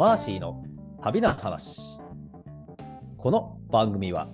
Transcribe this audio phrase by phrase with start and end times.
[0.00, 0.64] マーシーの
[1.02, 1.78] 旅な話。
[3.18, 4.30] この番組は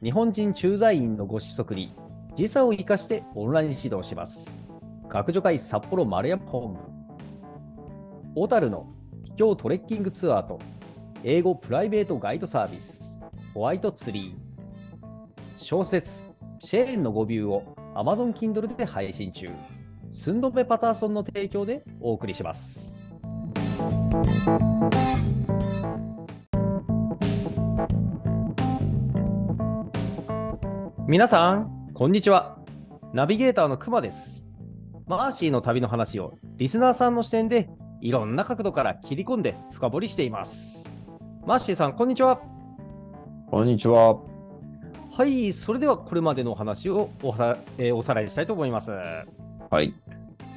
[0.00, 1.92] 日本人駐在員のご子息に
[2.36, 4.60] 時差を生かしてオンライン指導します。
[5.08, 6.78] 学女会札幌丸山本部。
[8.36, 8.86] 小樽の
[9.24, 10.60] 秘境トレッキングツアーと
[11.24, 13.20] 英語プライベートガイドサービス
[13.54, 15.52] ホワイトツリー。
[15.56, 16.26] 小説
[16.60, 19.50] シェーンの語ビューを Amazon Kindle で配信中。
[20.12, 23.05] スンドメパターソンの提供でお送りします。
[31.08, 32.58] 皆さん、こんにちは。
[33.12, 34.48] ナビゲーターのくまです。
[35.06, 37.68] マーシーの旅の話をリスナーさんの視点で
[38.00, 40.94] いろんな角度から切り込んで深掘りしています。
[41.46, 42.40] マーシーさん、こんにちは。
[43.50, 44.18] こんにちは。
[45.12, 48.90] はい、それではこれまでのお話をおさ,、えーおさらいしたいと思います。
[49.70, 49.94] はい。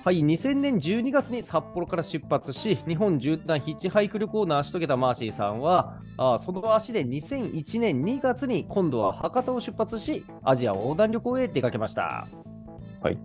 [0.09, 12.27] はい、2000年12月に札幌から出発し、日本縦断ヒッチハイク旅行を成し遂げたマーシーさんは、あーその足で2001年2月に今度は博多を出発し、アジア横断旅行へ出かけました。
[13.03, 13.19] はい。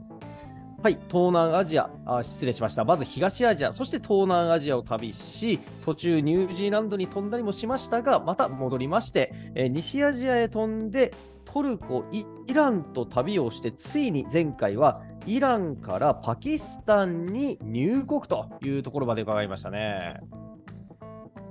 [0.83, 2.85] はい、東南アジアあー、失礼しました。
[2.85, 11.15] まず東アジア、そして東南アジアを旅し、途中ニュージーランドに飛んだりもしましたが、また戻りまして、えー西アジアへ飛んで、
[11.47, 20.21] トルコ、イイランと旅をして、ついに前回はイランからパキスタンに入国というところまで伺いましたね。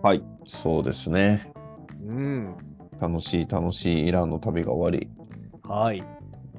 [0.03, 0.23] はい。
[0.45, 1.51] そうですね。
[2.05, 2.55] うん。
[2.99, 5.09] 楽しい楽しいイランの旅が終わり、
[5.67, 6.03] はい。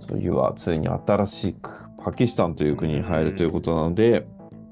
[0.01, 1.71] 次はついに新しく
[2.03, 4.27] パキスタンという国に入るということなので、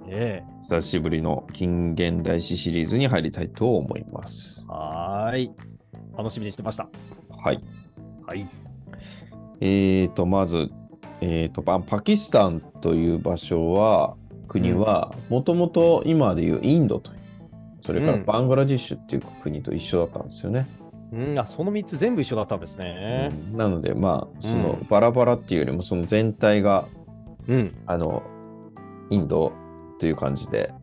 [0.08, 4.64] ええ久しぶりの近現代史シリーズに入りたいと思います。
[4.68, 5.50] はーい。
[6.16, 6.88] 楽しみにしてました。
[7.30, 7.62] はい。
[8.26, 8.48] はい。
[9.60, 10.70] えーと、まず、
[11.24, 14.16] えーと、パパキスタンという場所は、
[14.48, 17.18] 国は、もともと今でいうインドという、
[17.86, 20.68] それからうんバングラディッシュっていう国と一緒だったんですよね。
[21.12, 23.30] うん、あその3つ全部一緒だったんですね。
[23.52, 26.88] うんなので、まあ、そのうんバラバラっていうよりも、その全体が、
[27.46, 27.74] うん。
[27.86, 28.24] あの、
[29.10, 29.52] インド
[30.00, 30.74] という感じで、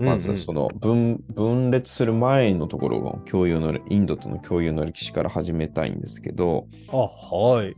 [0.00, 7.76] まずその、の分分裂する前のところの共有の、インドとの共有の歴史から始めたいんですけど、あ、はい。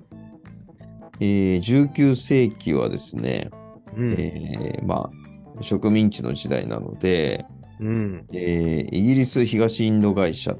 [1.21, 3.51] えー19世紀はですね、
[3.97, 4.13] うん。
[4.19, 5.11] えーま
[5.59, 7.45] あ、植民地の時代なので、
[7.81, 8.27] うん。
[8.33, 10.57] えーイギリス東インド会社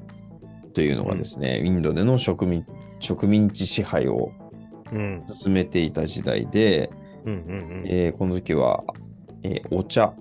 [0.75, 2.65] というのがですね、インドでの植民
[3.01, 4.33] 植民地支配を
[4.93, 5.23] うん。
[5.27, 6.91] 進めていた時代で、
[7.25, 7.33] うん。
[7.33, 7.83] うん。
[7.87, 8.85] えーこの時は、
[9.43, 10.15] えーお茶、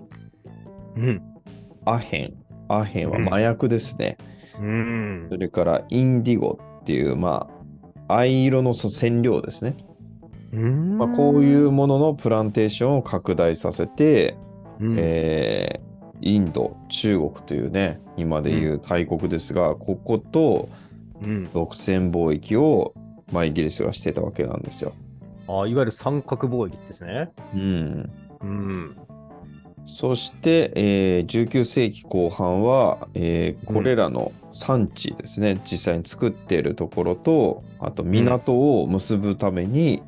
[0.96, 1.22] うん。
[1.84, 2.34] アヘン、
[2.68, 4.16] アヘンは麻薬ですね。
[4.60, 5.36] うんそ。
[5.36, 7.48] れからインディゴっていう、ま
[8.08, 9.76] あ、藍色のそ染料ですね。
[10.52, 14.36] うんまあ、こういう、もののプランテーションを拡大させて、
[14.80, 15.90] うんえー
[16.22, 20.68] インド、中国というね、今でいう大国ですが、ここと
[21.22, 22.94] うん、独占貿易を、
[23.32, 24.92] まあ、イギリスがしてたわけなんですよ。
[25.48, 27.30] あいわゆる三角貿易ですね。
[27.54, 28.10] うん。
[28.40, 28.96] うん。
[29.86, 40.02] そして、えー19世紀後半は、えーうんこれらの産地ですね、実際に作っているところと、あと港を結ぶために、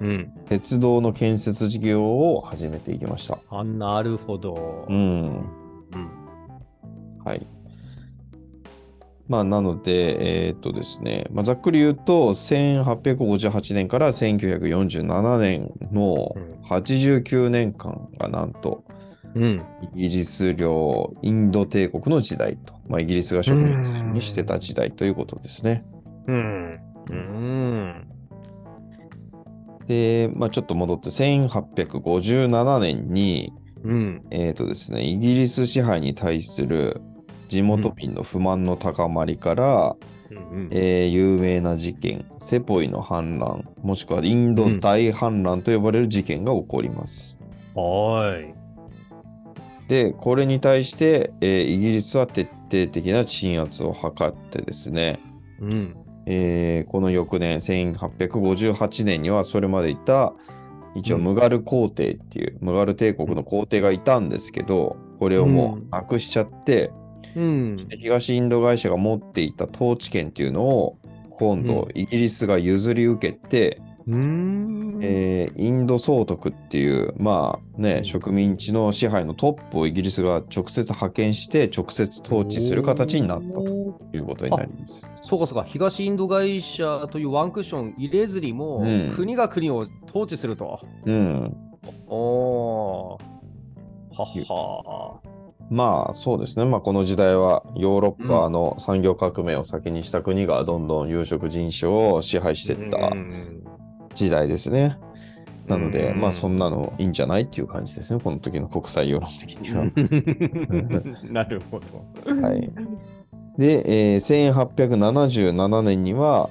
[0.00, 0.32] うん。
[0.48, 3.38] 鉄道の建設事業を始めていきました。
[3.50, 4.86] あ、なるほど。
[4.88, 4.96] うん。
[4.96, 5.44] うん。
[7.24, 7.46] はい。
[9.28, 18.84] まあ、なので、えーっとですね、まあ、ざっくり言うと、1858年から1947年のうん89年間がなんと、
[19.34, 19.62] うん。
[19.94, 25.84] イギリス領インド帝国の時代と、まあ、イギリスが植民地にしてた時代ということですね。
[26.26, 26.80] うん。
[27.10, 28.08] うん。
[29.86, 33.52] で、まあ、ちょっと戻って、1857年に、
[33.84, 34.22] うん。
[34.30, 37.00] えーとですね、イギリス支配に対する
[37.48, 39.96] 地元民の不満の高まりから、
[40.30, 40.68] うん。
[40.72, 47.36] えー有名な事件、セポイの反乱、もしくはインド大反乱と呼ばれる事件が起こります。
[47.74, 48.54] はーい。
[49.88, 55.20] で、これに対して、えーイギリスは徹底的な鎮圧を図ってですね、
[55.60, 55.96] うん。
[56.26, 60.34] えーこの翌年、1858年にはそれまでいた、
[60.94, 66.90] 一応うんムガル皇帝っていう、ムガル帝国の皇帝がいたんですけど、これをもううんなくしちゃって、
[67.36, 67.86] うん。
[67.90, 70.98] 東インド会社が持っていた統治権っていうのを、
[71.30, 73.85] 今度イギリスが譲り受けて、うん。
[74.08, 83.60] えーインド総督っていう、まあね、植民地の支配のトップをイギリスが直接派遣して、直接統治する形になったと
[84.12, 85.02] いうことになります。
[85.22, 90.80] そうかそうか、東インド会社というワンクッション入れずにも、うん国が国を統治すると。
[91.04, 91.56] うん。
[92.06, 93.36] おー。
[94.16, 95.20] はっは
[95.68, 103.64] まあそうですね、まあ、この時代はヨーロッパの産業革命を先にした国がどんどん有色人種を支配していったうん
[104.16, 104.98] 時代ですね。
[105.68, 109.84] なので、うんまあそんなのいいんじゃないっていう感じですね、この時の国際世論的には。
[111.30, 112.40] なるほど。
[112.40, 112.70] はい。
[113.58, 116.50] で、えー1877年には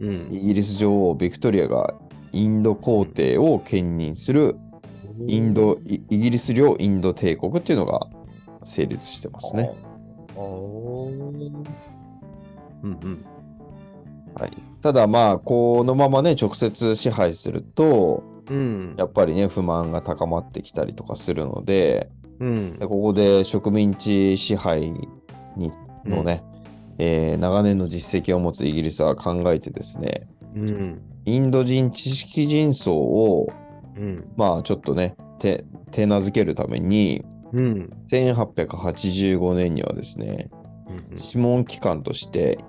[0.00, 1.94] うんイギリス女王ビクトリアが
[2.32, 4.56] インド皇帝を兼任する
[5.26, 8.00] インドイイギリス領インド帝国っていうのが
[8.64, 9.70] 成立してますね。
[10.36, 10.40] う
[12.88, 13.24] んうん。
[14.34, 14.52] はい、
[14.86, 18.94] ただまあこのままね直接支配するとうん。
[18.96, 25.72] やっぱりね不満が高まってきたりとかするのでうんでここで植民地支配に
[26.04, 26.44] のね、
[26.98, 31.02] えー長年の実績を持つイギリスは考えてですねうん。
[31.24, 33.52] インド人知識人層を
[33.96, 34.24] うん。
[34.36, 37.90] まあちょっとね手手なずけるためにうん。
[38.12, 40.48] 1885年にはですね
[40.88, 42.60] うん諮問機関として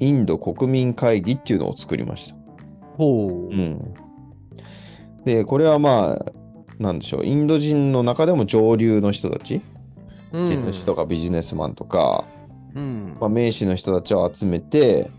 [0.00, 2.34] インド国民会議っていうのを作りました。
[2.96, 3.54] ほう。
[3.54, 3.94] うん、
[5.24, 6.32] でこれはまあ
[6.78, 9.60] なんでしょうインド人の中でも上流の人たち
[10.32, 12.24] うん地主とかビジネスマンとか、
[12.74, 13.16] うん。
[13.20, 15.10] まあ、名士の人たちを集めて、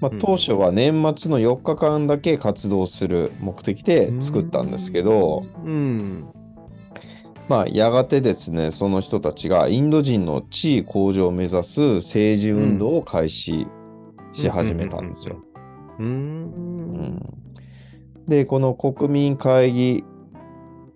[0.00, 6.28] まあうん、当初は年末の4日間だけ活動する目的で作ったんですけど、うん。
[7.48, 13.66] まあ、やがてですねその人たちがインド人の地位向上を目指す政治運動を開始
[14.32, 15.36] し始めたんですよ。
[15.98, 16.02] う。
[16.02, 16.42] うん
[17.16, 17.20] ん
[18.28, 20.04] でこの国民会議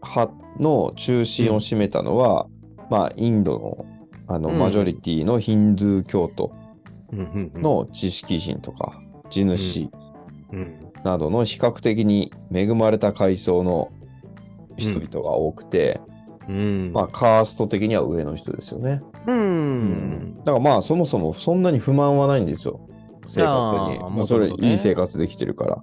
[0.03, 2.47] 派の中心を占めたのは、
[2.91, 3.87] まあ、インドの
[4.29, 6.53] あのうんマジョリティのヒンドゥー教徒
[7.13, 7.53] うん。
[7.55, 9.01] の知識人とか
[9.31, 9.89] 地主
[10.53, 10.93] うん。
[11.05, 13.93] などの比較的に恵まれた階層の
[14.77, 16.01] 人々が多くて、
[16.49, 16.93] うん。
[16.93, 19.03] まあ、カースト的には上の人ですよね。
[19.27, 19.33] う。
[19.33, 22.81] うんだからまあそもそもそんなに不満はないんですよ
[23.27, 23.99] 生活に。
[23.99, 25.83] あーまあ、それいい生活できてるから。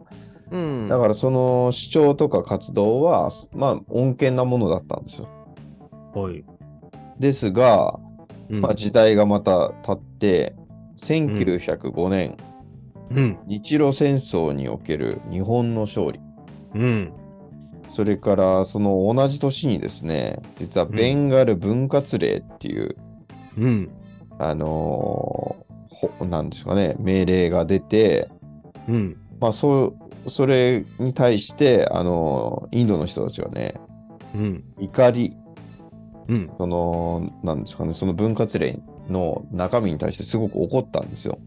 [0.51, 0.87] うん。
[0.87, 5.27] だからその主張とか活動はまあ穏健なものだったんですよ。
[6.15, 6.43] ら、はい。
[7.19, 7.99] ですが、
[8.49, 10.55] うんまあ、時代がまた経って
[10.97, 12.37] 1905年、
[13.11, 13.37] うん。
[13.47, 16.19] 日露戦争における日本の勝利
[16.75, 17.13] うん。
[17.89, 22.95] それからその同じ年にですね実はベンガル分割令っていう、
[23.57, 23.89] うん。
[24.39, 25.62] あの
[26.21, 28.29] なんでしょうかね命令が出て、
[28.87, 29.17] うん。
[29.39, 29.95] まあ、そ
[30.25, 33.75] うそれに対して、あのーインドの人たちはね
[34.35, 34.63] うん。
[34.79, 35.35] 怒り
[36.27, 36.51] うん。
[36.57, 38.79] そのなんですかねその分割令
[39.09, 41.39] の中身に対してすごく怒ったんですよ。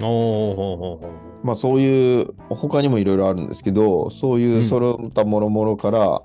[0.00, 1.00] お
[1.42, 6.22] まあそういう他にもいろいろあるんですけどそういううんその他もろもろから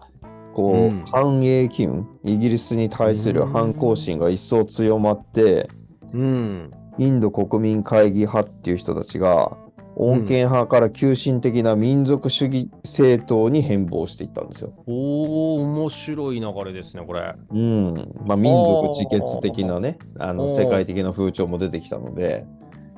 [0.54, 5.70] こう、うん反英機運イギリスに対する反抗心が一層強まって
[6.14, 6.72] うん。
[7.00, 9.58] インド国民会議派っていう人たちが
[9.96, 14.74] 穏健派から急進的な民族主義政党に変貌していったんですよ。
[14.88, 17.36] おお面白い流れですね、これ。
[17.52, 17.94] うん
[18.26, 22.46] まあ、民族自決的なねあの世界的な風潮も出てきたので。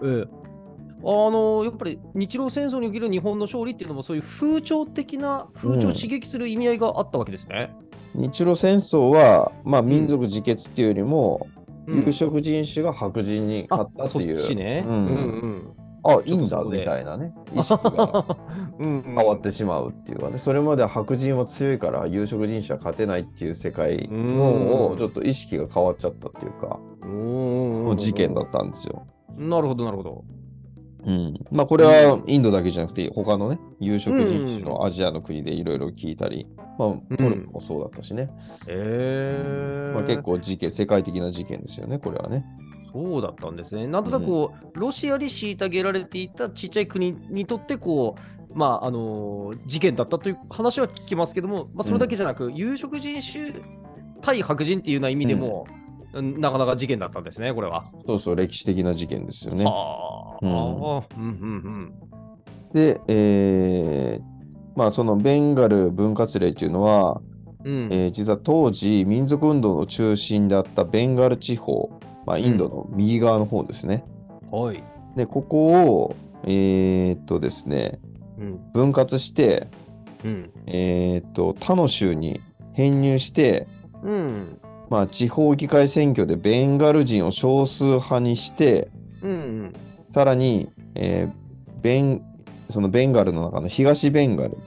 [0.03, 0.27] ええ。
[1.07, 7.75] あのやっぱり日露戦争における日本の勝利っていうのもそういう風潮的な風潮を刺激する意味合いがあったわけですね。
[8.15, 11.54] 日露戦争は、まあ、民族自決っていうよりも、うん
[11.88, 14.84] 有色人種が白人に勝ったっていう、ちね。
[14.88, 15.75] ううんん
[16.08, 17.34] ういいんだみたいなね。
[17.54, 18.25] 意識が
[18.77, 20.38] 変わってしまうっていうかね。
[20.38, 24.98] それまでは白人は強いから有色人種は勝てないっていう世界のうん。
[24.98, 27.86] ちょっと意識が変わっちゃったっていうか、うん。
[27.86, 29.08] もう事件だったんですよ。
[29.38, 30.24] なるほど、なるほど。
[31.06, 38.29] うん、まあこれはインドだけじゃなくて他のね有色人種のアジアの国でいろいろ聞いたり、まあトルコもそうだったしね、
[38.67, 42.46] ええまあ、結構事件世界的な事件ですよねこれはね。
[42.96, 43.88] そうだったんですね。
[43.88, 53.53] なんとなくこう、ロシアに虐げられていたちっちゃい国にとってこう、まああの事件だったという話は聞きますけども、まあ、それだけじゃなく、有色人種
[54.22, 55.67] 対白人っていうような意味でも、
[56.13, 56.39] うん。
[56.39, 57.91] なかなか事件だったんですね、これは。
[58.08, 59.65] そうそう歴史的な事件ですよね。
[59.65, 60.96] はあ、うん。
[60.96, 61.94] ああうんうん。
[62.74, 64.35] で、えー
[64.75, 67.22] まあそのベンガル分割令というのは、
[67.63, 67.72] うん。
[67.74, 71.89] うんえー実は当時民族運動の中心であったベンガル地方、
[72.25, 74.03] まあ、インドの右側の方ですね。
[74.51, 74.84] はい。
[75.15, 78.00] でここをえーっとですね
[78.38, 79.67] うん分割して、
[80.24, 82.39] うんえーっと他の州に
[82.74, 83.67] 編入して、
[84.03, 88.89] うんまあ、地方議会選挙でベンガル人を少数派にして
[89.24, 89.74] うん
[90.13, 91.46] さらに、えー
[91.82, 92.22] ベン
[92.69, 94.57] そのベンガルの中の東ベンガル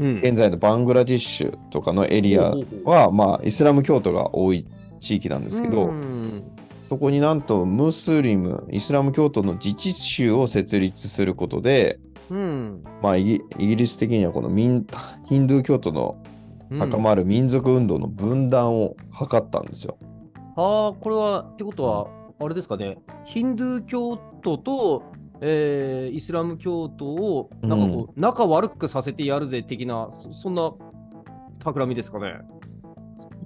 [0.00, 0.18] うん。
[0.18, 4.66] 現在のバングラディッシュとかのエリアは、まあ、イスラム教徒が多い
[5.00, 6.42] 地域なんですけど、うん
[6.88, 11.98] そこになんとムスリム、イスラム教徒の自治州を設立することで、
[12.30, 12.84] うん。
[13.02, 14.86] まあ、イギイギリス的にはこの民
[15.24, 16.22] ヒンドゥー教徒の
[16.78, 19.96] 高まる民族運動の分断を図ったんですよ。
[20.56, 22.06] ああ、これは、ってことは、
[22.38, 25.02] あれですかね、ヒンドゥー教徒と、
[25.40, 30.72] えーイスラム教徒を、なんかこう、仲悪くさせてやるぜ的な、そそんな
[31.58, 32.40] 企みですかね。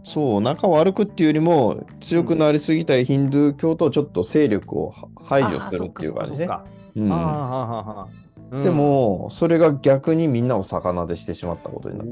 [0.04, 6.47] そう、仲悪くっていうよりも、強くなりすぎたヒンドゥー教徒をちょっと勢力を排除するっていう感じね。
[6.49, 6.64] あ
[6.95, 7.04] うんーそっかそっかそっか。
[7.04, 8.09] あーはあはあはあ
[8.50, 8.64] うん。
[8.64, 12.07] でも、それが逆にみんなを逆でしてしまったことになっ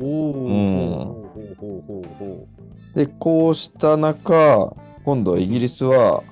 [2.95, 2.99] た。
[2.99, 6.23] で、こうした中、今度はイギリスは、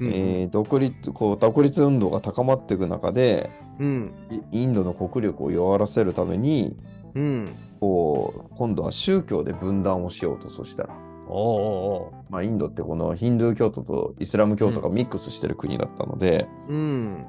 [0.00, 0.04] う。
[0.06, 4.12] えー独立こう独立運動が高まっていく中で、うん。
[4.52, 6.76] イインドの国力を弱らせるために、
[7.14, 7.48] うん。
[7.80, 10.94] こう今度は宗教で分断をしようと、そしたら。
[11.28, 16.72] おおまあ、インドってこのヒンドゥー教徒とイスラム教徒がミックスしてる国だったので、ー。
[16.72, 17.24] うん。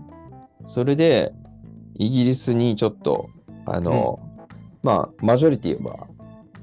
[0.65, 1.31] それで
[1.95, 3.29] イギリスにちょっと、
[3.65, 4.19] あの、
[4.81, 6.07] まあ、マジョリティは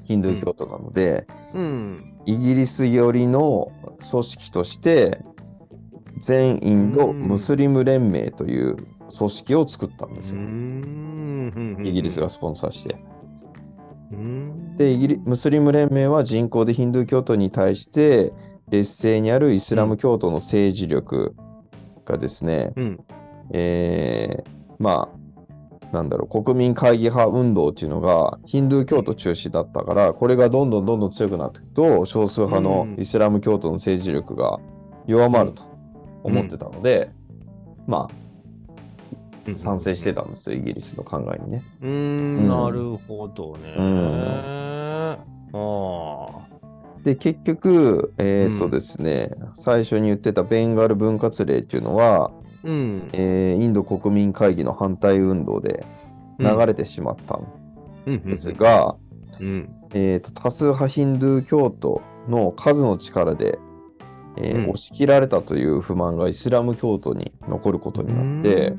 [0.04, 2.14] ヒンドゥー教徒なので、うん。
[2.26, 3.73] イギリス寄りの
[4.11, 5.23] 組織として、
[6.19, 8.76] 全インドムスリム連盟という
[9.17, 10.37] 組織を作ったんですよ。
[11.85, 12.97] イギリスがスポンサーして。
[14.12, 14.76] うん。
[14.76, 18.33] でイギリ、ムスリム連盟は人口でヒンドゥー教徒に対して、
[18.69, 21.35] 劣勢にあるイスラム教徒の政治力
[22.05, 23.00] がですね、うん。
[23.52, 25.21] えーまあ、
[25.93, 34.59] なんだろう、国民会議派運動っていうのがヒンドゥー教徒中心だったから、これがどんどんどんどん強くなっていくと、少数派のイスラム教徒の政治力が
[35.07, 35.70] 弱まると
[36.23, 37.11] 思ってたので、
[37.87, 41.62] まあ、賛成してたんですよ、イギリスの考えにね。
[41.83, 43.75] うーん、なるほどね。
[43.77, 44.71] うん
[45.53, 46.50] ああ。
[47.05, 52.31] で、結局、えっ、とうんですね、最初に言ってたベンガル分割令っていうのは、
[52.62, 53.09] うん。
[53.12, 55.85] えーインド国民会議の反対運動で
[56.39, 57.47] 流れてしまったん
[58.07, 58.97] うんです、が、
[59.41, 59.69] うん。
[59.95, 63.59] えーと多数派ヒンドゥー教徒の数の力で、
[64.37, 64.71] えーうん。
[64.71, 68.77] 押し切られたという不満がイスラム教徒に残ることになって、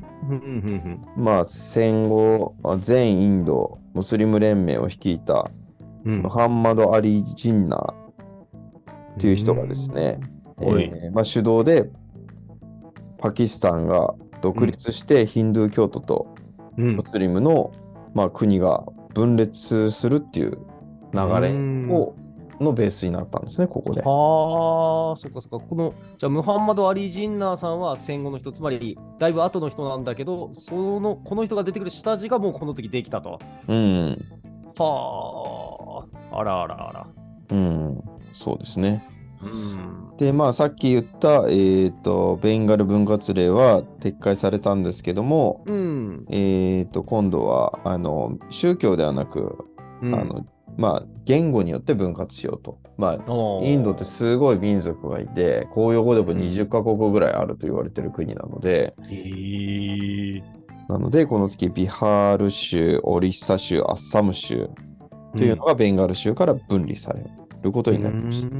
[1.16, 5.50] まあ、戦後、あ全インドムスリム連盟を率いた
[6.04, 7.94] ムハンマド・アリ・ジンナーっ
[9.18, 10.20] ていう人がですね、
[10.58, 10.74] うん。
[10.74, 10.84] はい。
[10.84, 11.90] えーまあ、主導で
[13.18, 16.34] パキスタンが独立してヒンドゥー教徒と
[16.78, 16.96] うん。
[16.96, 17.70] ムスリムの、
[18.14, 20.58] まあ、国が分裂するっていう
[21.12, 21.52] 流れ
[21.92, 22.14] を、
[22.60, 24.02] のベースになったんですね、ここで。
[24.02, 25.66] はあ、そっかそっか。
[25.66, 33.38] この、じゃあ、ムハンマド・アリ・ジンナーさんは戦後の人、つまり、だいぶ後の人なんだけど、その、この人が出てくる下地がもうこの時できたと。
[33.68, 34.18] うん。
[34.76, 37.06] はあ、あらあらあら。
[37.50, 38.02] うん。
[38.32, 39.06] そうですね。
[39.42, 40.16] うん。
[40.18, 46.26] で、まあ、さっき言った、えっ、と、ベンガル分割令は撤回されたんですけども、うん。
[46.30, 49.58] えっ、と、今度は、あの、宗教ではなく、
[50.00, 52.78] うんあの、まあ、言語によって分割しようと。
[52.96, 58.94] まあ、インドってすごい民族がいて、公用語でも20カ国ぐらいあると言われてる国なので。
[60.88, 64.68] なので、この時、ビハール州、オリッサ州、アッサム州
[65.36, 67.24] というのがベンガル州から分離され
[67.62, 68.56] ることになりました。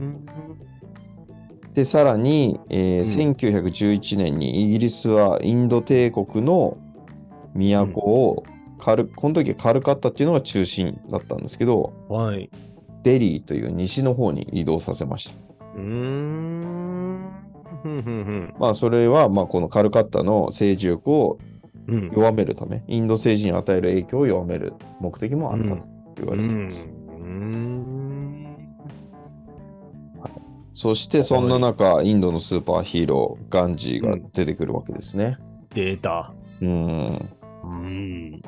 [1.74, 6.76] で、さらに、えーうん1911年にイギリスはインド帝国の
[7.54, 8.44] 都を
[8.82, 12.50] カル、この時カルカッタっていうのが中心だったんですけど、はい。
[13.04, 15.34] デリーという西の方に移動させました。
[15.76, 17.30] うーん。
[17.82, 21.38] ふんふんふんまあ、それは、まあ、このカルカッタの政治力を
[21.88, 22.10] うん。
[22.12, 25.82] 弱めるため、インド政治に与える影響を弱める目的もあったと
[26.16, 26.86] 言われています。
[26.86, 28.46] うん。
[30.74, 35.38] そして、そんな中、インドのスーパーヒーロー、ガンジーが出てくるわけですね。
[35.74, 36.32] 出た。
[36.60, 37.28] うん。
[37.64, 38.42] うん。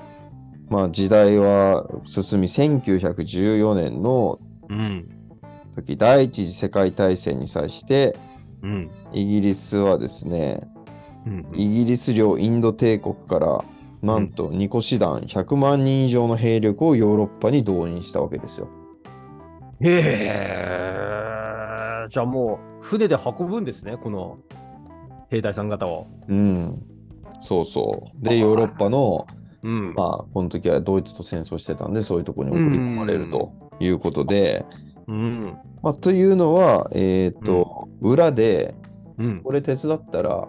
[0.68, 5.08] まあ、時代は進み、1914年のうん。
[5.74, 8.16] 時、第一次世界大戦に際して、
[8.62, 8.90] うん。
[9.12, 10.60] イギリスはですね、
[11.26, 11.46] うん。
[11.54, 13.64] イギリス領インド帝国から、
[14.02, 18.68] なんと2個師団100万人以上の兵力をヨーロッパに動員したわけですよ。
[19.80, 20.00] へ
[22.06, 22.08] え。
[22.10, 24.38] じゃあもう、船で運ぶんですね、この
[25.30, 26.06] 兵隊さん方を。
[26.28, 26.82] うん。
[27.40, 28.24] そうそう。
[28.24, 29.26] で、ヨーロッパの、
[29.64, 29.94] うん。
[29.94, 34.64] まあ、この時はドイツと戦争してたんで、そういうところに送り込まれるということで、
[35.08, 35.56] うん。
[35.82, 38.74] まあ、というのは、えっ、と、裏で、
[39.18, 39.40] うん。
[39.42, 40.48] これ手伝ったら、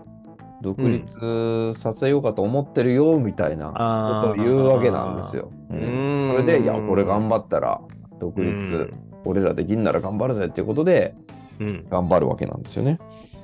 [0.61, 5.51] 独立させようかと思ってるよ、みたいなことを言うわけなんですよ。
[5.69, 7.81] ううんそれで、いや、これ頑張ったら、
[8.19, 8.93] 独立、
[9.23, 11.15] 俺らできんなら頑張るぜっていうことで、
[11.59, 11.85] うん。
[11.89, 12.99] 頑張るわけなんですよね。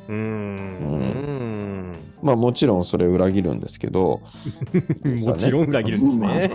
[0.10, 1.31] うーん。
[2.24, 4.22] まあもちろんそれ裏切るんですけど、
[5.26, 6.52] もちろん裏切るんですね。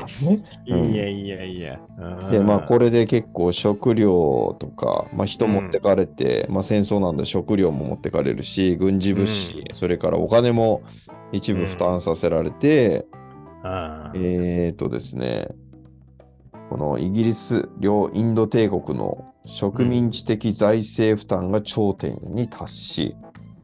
[0.69, 0.95] うん。
[0.95, 1.81] いやいやいや。
[2.31, 2.87] でまあこれ。
[2.87, 10.83] れで結構食料とか、まあ、人持ってかれて、まあ、戦争なんで食料も持ってかれるし軍事物資、うそれからお金も
[11.33, 13.07] 一部負担させられて、
[14.15, 15.49] えーとですね
[16.71, 23.17] このイギリス両インド帝国の植民地的財政負担が頂点に達し、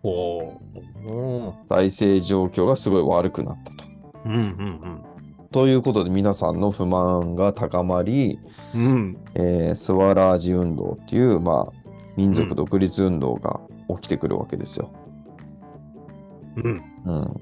[0.02, 0.61] ほ
[1.06, 1.11] う。
[1.11, 3.85] うん財政状況がすごい悪くなったと。
[4.26, 5.02] うんうん
[5.52, 8.40] ということで皆さんの不満が高まり、
[8.75, 8.82] うん。
[8.82, 9.18] うん。
[9.35, 11.73] えースワラージ運動っていう、まあ、
[12.16, 14.90] 民族独立運動が起きてくるわけですよ。
[16.56, 16.82] うん。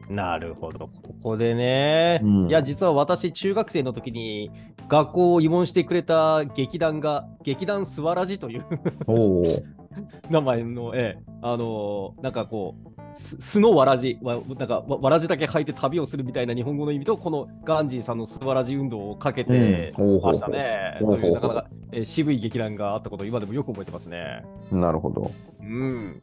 [0.08, 0.14] うん。
[0.16, 0.88] なるほど。
[0.88, 4.50] ここでね、うんいや、実は私、中学生の時に
[4.88, 8.64] 学校を慰問してくれた劇団が、劇団スワラジという
[9.06, 9.44] おお。
[10.30, 20.96] 名前の、ええ、あのーなんかこう、す素のわらじ、わなんかわわらじだけ履いて旅をするみたいな日本語の意味と、このガンジーさんのスワラジ運動をかけてうんましたね。
[21.00, 24.44] ほうほうほうというなかなか、えー渋い劇団があったことを今でもよく覚えてますね。
[24.70, 25.30] なるほど。
[25.60, 26.22] うん。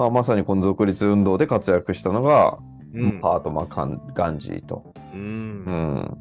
[0.00, 2.58] まあ、まさにこの独立運動で活躍したのが、
[2.94, 3.20] うん。
[3.20, 4.94] パートマカンガンジーと。
[5.12, 5.16] う。
[5.16, 6.20] うんん。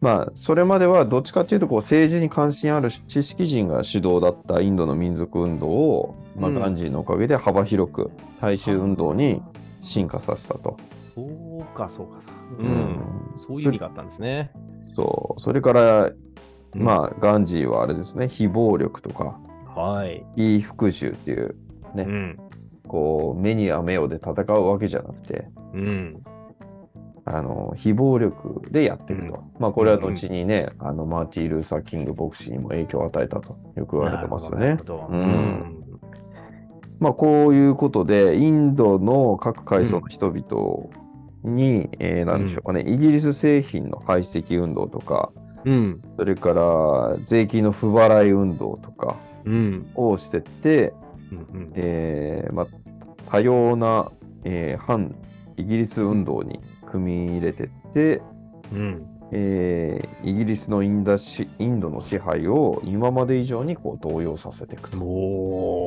[0.00, 8.10] まあ、それまではどっちかっていうと、こう政治に関心ある知識人が主導だったインドの民族運動を、まあ、うんガンジーのおかげで幅広く
[8.40, 9.42] 大衆運動に
[9.82, 10.78] 進化させたと。
[10.94, 12.18] そうか、そうか。
[12.58, 12.62] う。
[12.62, 13.00] うん
[13.36, 14.50] そういう意味があったんですね。
[14.86, 15.40] そう。
[15.40, 16.16] それから、う
[16.78, 19.38] んまあ、ガンジーはあれですね、非暴力とか、
[19.74, 20.24] はい。
[20.36, 21.56] 非復讐っていう、
[21.94, 22.38] ねうん。
[22.86, 26.22] こう、目には目をで戦うわけじゃなくて、うん。
[27.24, 29.44] あの、非暴力でやってると。
[29.58, 34.78] まあ、これは後にね、あの、マーティー・ルーサー・キング牧師にも影響を与えたとよく言われてますよね。
[36.98, 40.90] まあ、こういうことで、インドの各階層の人々
[41.44, 45.32] に、えーなんでしょうかね、イギリス製品の排斥運動とか、
[45.64, 46.02] うん。
[46.16, 49.90] それから税金の不払い運動とかうん。
[49.94, 50.92] をしてって、
[51.36, 51.72] うん。
[51.74, 52.66] えーまあ、
[53.30, 54.10] 多様な、
[54.44, 55.14] えー反
[55.56, 58.22] イギリス運動に組み入れてって、
[58.72, 59.06] うん。
[59.30, 64.98] えーイギリスのインダシインドの支配を今まで以上にこう動揺させていくと。
[64.98, 65.86] お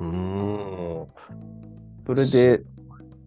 [0.00, 0.04] ー。
[0.04, 1.06] うん。
[2.06, 2.62] それで、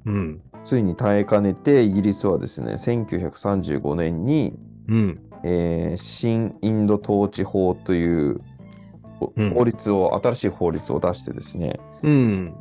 [0.06, 0.42] うん。
[0.64, 4.58] ついに耐えかねて、イギリスはですね、1935年に、
[4.88, 5.20] うん。
[5.44, 8.42] えー新インド統治法という
[9.19, 12.54] 法律を、新しい法律を出してですね、うん。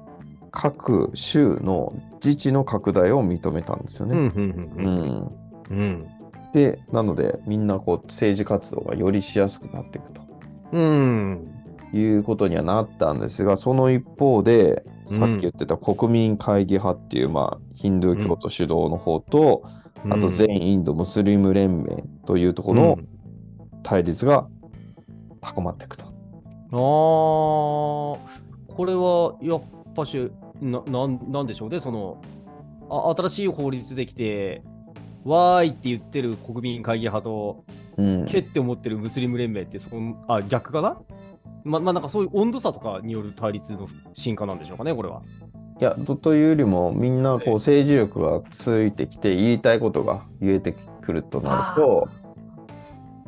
[0.51, 1.93] 各州の
[2.25, 4.13] 自治の拡大を認めたんですようん。
[4.13, 4.29] うね。
[4.29, 4.33] ん。
[4.39, 5.31] うん
[5.71, 6.07] うん。
[6.53, 10.23] で、なので、みんなこう政治活動がよりしやすくなっていくと。
[10.73, 11.51] うん。
[11.93, 19.63] いうことにはなったんですが、その一方で、うんさっき言ってた国民会議派っていう、まあ、ヒンドゥー教徒主導の方と、
[20.09, 22.99] あと全インドムスリム連盟というところの
[23.83, 24.47] 対立が
[25.43, 26.14] 高まっていくと。
[26.77, 28.19] ああ、こ
[28.85, 29.63] れはやっ
[29.95, 32.21] ぱし、ななんなんでしょうね、その
[32.91, 34.63] あ、新しい法律できて、
[35.25, 37.65] わーいって言ってる国民会議派と、
[37.97, 40.99] うん、けって思ってるムスリム連盟ってその、あ、逆かな？
[41.63, 45.23] ま、まあ、なんかそういう温度差とかによる対立の進化なんでしょうかね、これは。
[45.81, 52.09] いや、とというよりも、みんなこう政治力がついてきて、言いたいことが言えてくるとなると、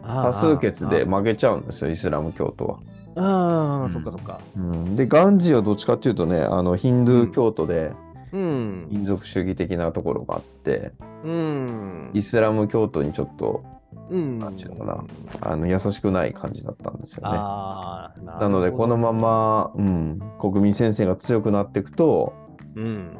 [0.03, 2.79] 多数決で負けちゃうんですよ、イスラム教徒は。
[3.17, 4.41] ああ、うんそっかそっか。
[4.57, 7.93] うん、で、ガンジーはどっちかっていうとね、あのヒンドゥー教徒で
[8.33, 8.89] うん。
[8.91, 10.93] 民族主義的なところがあって、
[11.25, 12.11] うん。
[12.13, 13.65] イスラム教徒にちょっと
[14.11, 14.39] うん。
[14.39, 15.05] なんていうのかな
[15.41, 17.23] あの優しくない感じだったんですよね。
[17.23, 22.35] ななので、このまま、うん、国民戦線が強くなっていくと、
[22.75, 23.17] うん。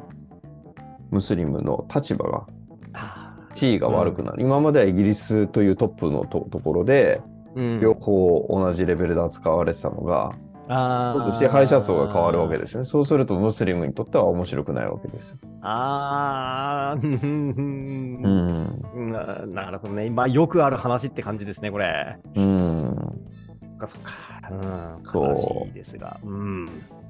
[1.09, 2.47] ムスリムの立場が、
[2.93, 4.41] あ地位が悪くなる。
[4.41, 7.21] 今まではイギリスというトップのとところで、
[7.81, 10.33] 両方同じレベルで扱われてたのが、
[10.69, 12.85] あちょっと支配者層が変わるわけですよね。
[12.85, 15.37] そうすると、ムスリムにとっては面白くないわけですよ。
[15.61, 18.21] ああ、うん
[18.95, 19.11] うん。
[19.11, 20.09] ななるほどね。
[20.09, 22.17] まあ、よくある話って感じですね、これ。
[22.35, 22.81] うん。
[22.81, 24.11] そっか、そっか。
[24.49, 26.17] うん、悲しいですが。
[26.23, 26.65] うん。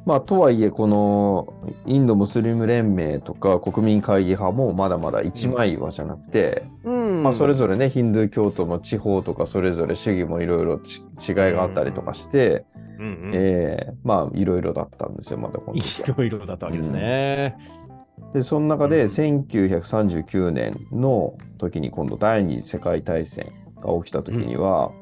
[0.08, 1.54] まあ、とはいえ、この
[1.86, 7.24] インド・ムスリム連盟とか国民会議派もまだまだ一枚岩じゃなくて、うん。
[7.24, 12.64] まあ、それぞれね、ヒンドゥー教徒の地方とかそれぞれ主義もいろいろち違いがあったりとかして、
[12.98, 13.32] うんうん。
[13.34, 15.82] えーまあいろいろだったんですよ、まだこのい
[16.16, 17.58] ろいろだったわけですね。
[18.34, 19.10] で、その中でうん。
[19.10, 24.94] 1939年の時に今度第二次世界大戦が起きた時には、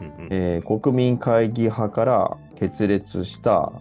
[0.00, 0.28] うん。
[0.32, 3.72] えー国民会議派から決裂した、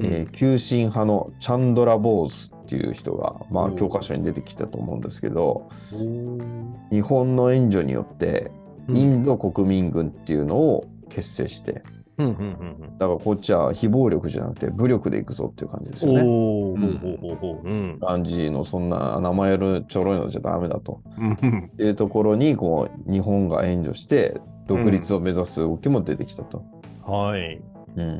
[0.00, 8.50] えー急進派のチャンドラ・ボースっていう人が、まあ、教科書に出てきたと思うんですけど、うん日本の援助によって、
[8.88, 11.82] インド国民軍っていうのを結成して、
[12.18, 16.14] うんうんうんだからこっちは非暴力じゃなくて武力で行くぞっていう感じですうん。
[16.14, 17.96] よね。
[18.00, 21.02] ガンジーのそんな名前のちょろいのじゃダメだと。
[21.18, 21.70] うん。
[21.78, 26.64] いうところにこう日本が援助して独立を目指す動きも出てきたと。
[27.04, 27.60] はい。
[27.96, 28.18] うん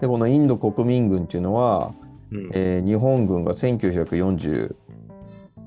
[0.00, 1.92] でこのインド国民軍っていうのは、
[2.30, 4.74] うんえー日本軍が1942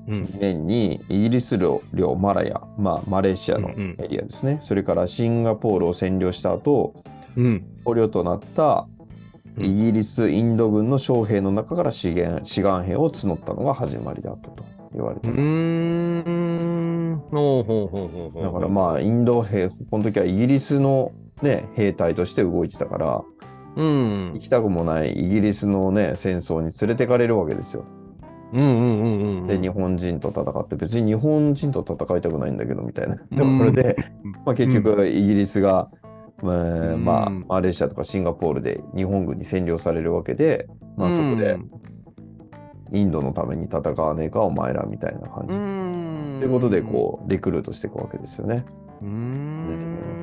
[0.08, 6.94] うん年にイギリス領領マラヤ、まあ、マレーシアのうんうんエリアですね、それからシンガポールを占領した後
[7.36, 8.86] うん捕虜となった
[9.56, 14.64] うんイギリス、インド軍の将兵の中から志願志願兵を募ったのが始まりだったと
[14.94, 15.40] 言われてます。
[15.40, 17.22] ーん。
[17.30, 18.42] ほうほうほうほうほう。
[18.42, 21.12] だからまあインド兵、この時はイギリスの、
[21.42, 23.22] ね、兵隊として動いてたから、
[23.76, 27.84] うん行きたくもないイギリスの、ね、戦争に連れてかれるわけですよ。
[28.52, 29.46] うんうんうんうん。
[29.46, 33.96] で、日本人と戦って、別に日本人と戦いたくないんだけどみたいなとこうんろで、
[34.46, 35.90] まあ、結局イギリスが、
[36.42, 41.58] えーうんまあ、マレーシアとかシンガポールで日本軍に占領されるわけで、まあ、そこで
[42.92, 45.58] インドのために戦わねえかお前らみたいな感うじ。
[45.58, 46.38] ん。
[46.40, 48.64] ということで、こう、リクルートしていくわけですよね。
[49.02, 49.04] う。
[49.04, 50.17] うーん。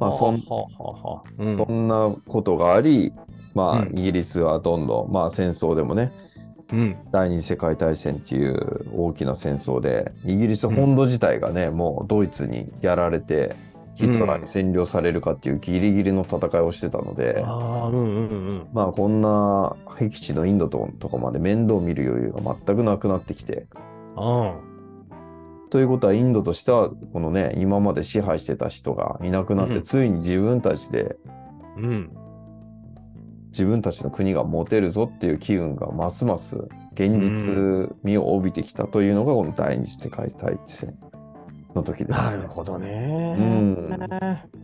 [0.00, 3.12] まあ、そんそんなことがあり、
[3.54, 3.98] まあ、うん。
[3.98, 6.12] イギリスはどんどん、まあ、戦争でもね、
[6.72, 6.96] うん。
[7.12, 13.54] 第二次世界大戦っていう大きな戦争で、イギリス本土自体がね、もうドイツにやられて、
[13.94, 18.68] ヒトラーに占領されるかっていうギリギリの戦いをしてたので、うんうんうん。
[18.72, 23.66] まあこんな僻地のインドととかまで面倒見る余裕が全くなくなってきて、
[24.16, 24.69] うん。
[25.70, 31.30] あということはインドとしては、このね、今まで支配してた人がいなくなって、うんついに自分たちであ。
[31.76, 32.10] うん。
[33.52, 36.56] 自分たちの国が持てるぞっていう機運がますます
[36.94, 40.96] 現実味を帯びてきたというのがこの第二次世界大戦
[41.74, 43.36] の時です、なるほどね。
[43.38, 43.88] うん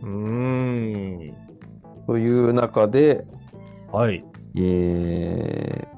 [0.03, 1.33] うん。
[2.05, 3.25] という中で、
[3.91, 4.23] はい。
[4.55, 5.97] えー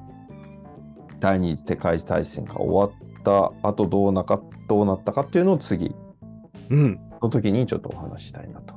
[1.20, 5.94] 第二次世界大戦が終わった後どうなかどうなったかっていうのを次
[6.70, 7.00] うん。
[7.22, 8.74] の時にちょっとお話ししたいなと。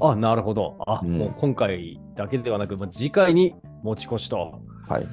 [0.00, 0.76] あ、あ、なるほど。
[0.86, 4.60] あ、うんもう今回だけではなく、まあ、次回に持ち越しと。
[4.88, 5.06] はい。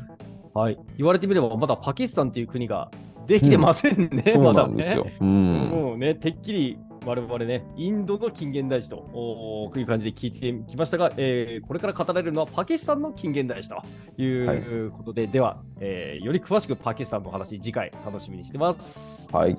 [0.53, 0.79] はい。
[0.97, 2.89] 言われてみれば、まだパキスタンっていう国が
[3.27, 4.23] できてませんね。
[4.33, 5.17] そうまだなんですよ ね。。
[5.21, 5.53] うん。
[5.69, 13.81] もうね、てっきり我々ね、インドの近現代史という感じで聞いてきましたが、えーこれから語られるのはパキスタンの近現代史と
[14.21, 19.29] いうことで、では、えーより詳しくパキスタンのお話、次回楽しみにしてます。
[19.31, 19.57] はい。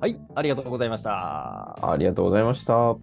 [0.00, 1.92] はい、ありがとうございました。
[1.92, 2.96] ありがとうございました。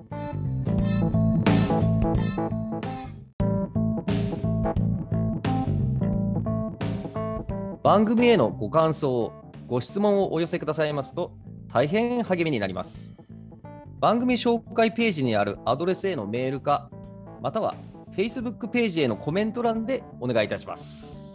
[7.81, 9.31] 番組へのご感想、
[9.67, 11.31] ご質問をお寄せくださいますと
[11.71, 13.15] 大変励みになります。
[13.99, 16.89] 番組紹介ページにあるアドレスへのメールか、
[17.41, 17.75] または
[18.15, 21.28] Facebook ページへのコメント欄でお願いいたします。